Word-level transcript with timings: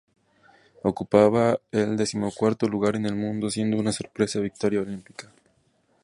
Ocupaba 0.81 1.59
el 1.71 1.95
decimocuarto 1.95 2.67
lugar 2.67 2.95
en 2.95 3.05
el 3.05 3.13
mundo, 3.15 3.51
siendo 3.51 3.77
una 3.77 3.91
sorpresa 3.91 4.39
victoria 4.39 4.81
olímpica. 4.81 5.31